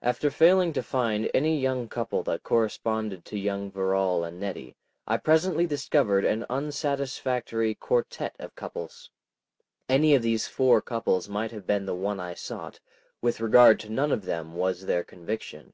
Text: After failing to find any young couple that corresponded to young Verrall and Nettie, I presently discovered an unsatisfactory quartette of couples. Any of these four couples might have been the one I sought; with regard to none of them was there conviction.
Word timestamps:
After 0.00 0.30
failing 0.30 0.72
to 0.74 0.80
find 0.84 1.28
any 1.34 1.58
young 1.60 1.88
couple 1.88 2.22
that 2.22 2.44
corresponded 2.44 3.24
to 3.24 3.36
young 3.36 3.68
Verrall 3.68 4.22
and 4.22 4.38
Nettie, 4.38 4.76
I 5.08 5.16
presently 5.16 5.66
discovered 5.66 6.24
an 6.24 6.46
unsatisfactory 6.48 7.74
quartette 7.74 8.36
of 8.38 8.54
couples. 8.54 9.10
Any 9.88 10.14
of 10.14 10.22
these 10.22 10.46
four 10.46 10.80
couples 10.80 11.28
might 11.28 11.50
have 11.50 11.66
been 11.66 11.84
the 11.84 11.96
one 11.96 12.20
I 12.20 12.34
sought; 12.34 12.78
with 13.20 13.40
regard 13.40 13.80
to 13.80 13.90
none 13.90 14.12
of 14.12 14.24
them 14.24 14.54
was 14.54 14.86
there 14.86 15.02
conviction. 15.02 15.72